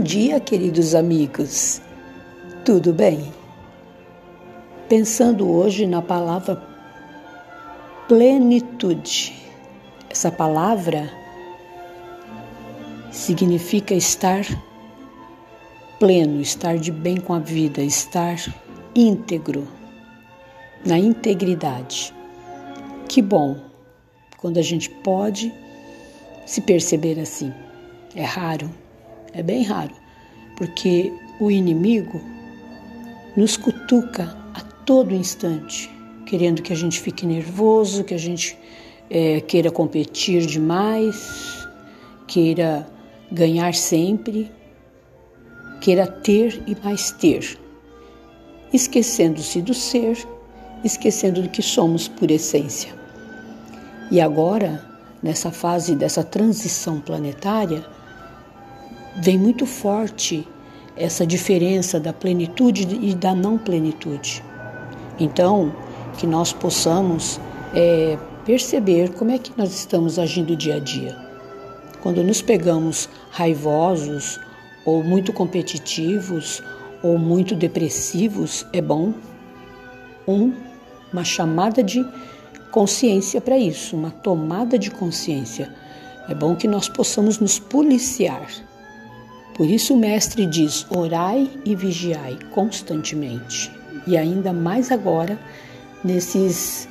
Bom 0.00 0.04
dia, 0.04 0.40
queridos 0.40 0.94
amigos. 0.94 1.82
Tudo 2.64 2.90
bem? 2.90 3.30
Pensando 4.88 5.46
hoje 5.46 5.86
na 5.86 6.00
palavra 6.00 6.56
plenitude. 8.08 9.34
Essa 10.08 10.32
palavra 10.32 11.12
significa 13.12 13.92
estar 13.92 14.42
pleno, 15.98 16.40
estar 16.40 16.78
de 16.78 16.90
bem 16.90 17.18
com 17.18 17.34
a 17.34 17.38
vida, 17.38 17.82
estar 17.82 18.36
íntegro, 18.94 19.68
na 20.82 20.98
integridade. 20.98 22.14
Que 23.06 23.20
bom 23.20 23.54
quando 24.38 24.56
a 24.56 24.62
gente 24.62 24.88
pode 24.88 25.52
se 26.46 26.62
perceber 26.62 27.20
assim. 27.20 27.52
É 28.16 28.24
raro, 28.24 28.70
é 29.32 29.42
bem 29.42 29.62
raro, 29.62 29.94
porque 30.56 31.12
o 31.38 31.50
inimigo 31.50 32.20
nos 33.36 33.56
cutuca 33.56 34.36
a 34.54 34.60
todo 34.84 35.14
instante, 35.14 35.90
querendo 36.26 36.62
que 36.62 36.72
a 36.72 36.76
gente 36.76 37.00
fique 37.00 37.24
nervoso, 37.24 38.04
que 38.04 38.14
a 38.14 38.18
gente 38.18 38.58
é, 39.08 39.40
queira 39.40 39.70
competir 39.70 40.46
demais, 40.46 41.66
queira 42.26 42.86
ganhar 43.30 43.74
sempre, 43.74 44.50
queira 45.80 46.06
ter 46.06 46.62
e 46.66 46.76
mais 46.84 47.10
ter, 47.12 47.58
esquecendo-se 48.72 49.62
do 49.62 49.74
ser, 49.74 50.18
esquecendo 50.84 51.42
do 51.42 51.48
que 51.48 51.62
somos 51.62 52.06
por 52.08 52.30
essência. 52.30 52.94
E 54.10 54.20
agora, 54.20 54.84
nessa 55.22 55.50
fase 55.50 55.94
dessa 55.94 56.24
transição 56.24 57.00
planetária, 57.00 57.84
vem 59.16 59.38
muito 59.38 59.66
forte 59.66 60.46
essa 60.96 61.26
diferença 61.26 61.98
da 61.98 62.12
plenitude 62.12 62.86
e 63.00 63.14
da 63.14 63.34
não 63.34 63.56
plenitude. 63.56 64.42
Então, 65.18 65.74
que 66.18 66.26
nós 66.26 66.52
possamos 66.52 67.40
é, 67.74 68.18
perceber 68.44 69.12
como 69.14 69.30
é 69.30 69.38
que 69.38 69.52
nós 69.56 69.74
estamos 69.74 70.18
agindo 70.18 70.54
dia 70.56 70.76
a 70.76 70.78
dia. 70.78 71.16
Quando 72.02 72.22
nos 72.22 72.42
pegamos 72.42 73.08
raivosos, 73.30 74.38
ou 74.84 75.02
muito 75.02 75.32
competitivos, 75.32 76.62
ou 77.02 77.18
muito 77.18 77.54
depressivos, 77.54 78.66
é 78.72 78.80
bom 78.80 79.12
um, 80.26 80.52
uma 81.12 81.24
chamada 81.24 81.82
de 81.82 82.06
consciência 82.70 83.40
para 83.40 83.58
isso, 83.58 83.96
uma 83.96 84.10
tomada 84.10 84.78
de 84.78 84.90
consciência. 84.90 85.74
É 86.28 86.34
bom 86.34 86.54
que 86.54 86.68
nós 86.68 86.88
possamos 86.88 87.38
nos 87.38 87.58
policiar 87.58 88.46
por 89.60 89.68
isso 89.68 89.92
o 89.92 89.98
Mestre 89.98 90.46
diz: 90.46 90.86
orai 90.88 91.50
e 91.66 91.76
vigiai 91.76 92.38
constantemente. 92.50 93.70
E 94.06 94.16
ainda 94.16 94.54
mais 94.54 94.90
agora, 94.90 95.38
nesses, 96.02 96.88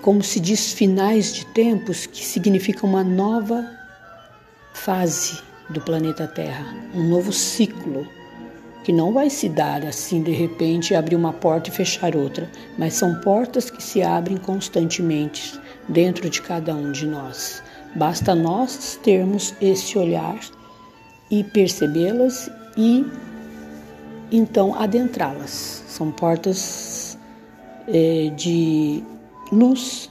como 0.00 0.22
se 0.22 0.38
diz, 0.38 0.72
finais 0.72 1.34
de 1.34 1.44
tempos, 1.46 2.06
que 2.06 2.24
significa 2.24 2.86
uma 2.86 3.02
nova 3.02 3.68
fase 4.72 5.40
do 5.68 5.80
planeta 5.80 6.28
Terra, 6.28 6.64
um 6.94 7.08
novo 7.08 7.32
ciclo, 7.32 8.06
que 8.84 8.92
não 8.92 9.12
vai 9.12 9.28
se 9.28 9.48
dar 9.48 9.84
assim 9.84 10.22
de 10.22 10.30
repente 10.30 10.94
abrir 10.94 11.16
uma 11.16 11.32
porta 11.32 11.70
e 11.70 11.72
fechar 11.72 12.14
outra, 12.14 12.48
mas 12.78 12.94
são 12.94 13.16
portas 13.16 13.68
que 13.68 13.82
se 13.82 14.00
abrem 14.00 14.36
constantemente 14.36 15.58
dentro 15.88 16.30
de 16.30 16.40
cada 16.40 16.72
um 16.72 16.92
de 16.92 17.04
nós. 17.04 17.60
Basta 17.96 18.32
nós 18.32 18.96
termos 19.02 19.52
esse 19.60 19.98
olhar 19.98 20.38
e 21.30 21.44
percebê-las 21.44 22.50
e 22.76 23.06
então 24.32 24.74
adentrá-las. 24.74 25.84
São 25.88 26.10
portas 26.10 27.18
é, 27.86 28.32
de 28.36 29.02
luz, 29.52 30.10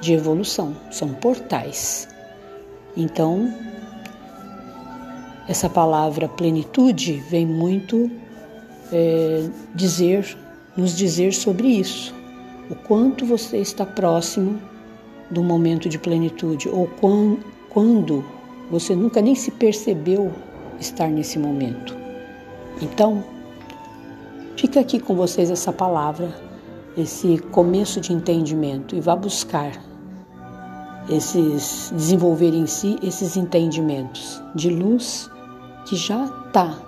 de 0.00 0.12
evolução, 0.12 0.76
são 0.90 1.08
portais. 1.14 2.08
Então, 2.96 3.52
essa 5.48 5.68
palavra 5.68 6.28
plenitude 6.28 7.14
vem 7.28 7.46
muito 7.46 8.10
é, 8.92 9.48
dizer, 9.74 10.36
nos 10.76 10.96
dizer 10.96 11.32
sobre 11.32 11.68
isso. 11.68 12.14
O 12.70 12.74
quanto 12.74 13.26
você 13.26 13.58
está 13.58 13.84
próximo 13.84 14.60
do 15.30 15.42
momento 15.42 15.88
de 15.88 15.98
plenitude, 15.98 16.68
ou 16.68 16.86
quando, 16.86 17.40
quando 17.68 18.24
você 18.70 18.94
nunca 18.94 19.20
nem 19.20 19.34
se 19.34 19.50
percebeu 19.50 20.32
estar 20.78 21.08
nesse 21.08 21.38
momento. 21.38 21.96
Então, 22.80 23.24
fica 24.56 24.80
aqui 24.80 25.00
com 25.00 25.14
vocês 25.14 25.50
essa 25.50 25.72
palavra, 25.72 26.32
esse 26.96 27.38
começo 27.50 28.00
de 28.00 28.12
entendimento 28.12 28.94
e 28.94 29.00
vá 29.00 29.16
buscar 29.16 29.72
esses 31.08 31.92
desenvolver 31.94 32.54
em 32.54 32.66
si 32.66 32.98
esses 33.02 33.36
entendimentos 33.36 34.40
de 34.54 34.70
luz 34.70 35.28
que 35.86 35.96
já 35.96 36.24
está, 36.46 36.78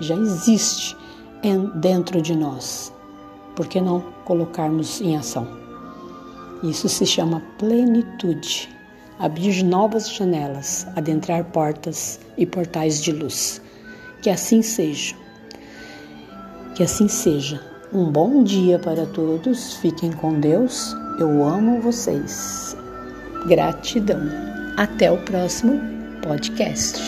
já 0.00 0.16
existe 0.16 0.96
dentro 1.76 2.20
de 2.20 2.34
nós. 2.34 2.92
Por 3.54 3.66
que 3.66 3.80
não 3.80 4.02
colocarmos 4.24 5.00
em 5.00 5.16
ação? 5.16 5.46
Isso 6.62 6.88
se 6.88 7.06
chama 7.06 7.42
plenitude 7.58 8.79
abrir 9.20 9.62
novas 9.62 10.10
janelas, 10.10 10.86
adentrar 10.96 11.44
portas 11.44 12.18
e 12.36 12.46
portais 12.46 13.02
de 13.02 13.12
luz. 13.12 13.60
Que 14.22 14.30
assim 14.30 14.62
seja. 14.62 15.14
Que 16.74 16.82
assim 16.82 17.06
seja. 17.06 17.60
Um 17.92 18.10
bom 18.10 18.42
dia 18.42 18.78
para 18.78 19.06
todos. 19.06 19.74
Fiquem 19.74 20.10
com 20.10 20.40
Deus. 20.40 20.94
Eu 21.18 21.44
amo 21.44 21.80
vocês. 21.80 22.76
Gratidão. 23.46 24.20
Até 24.76 25.10
o 25.10 25.18
próximo 25.18 25.78
podcast. 26.22 27.00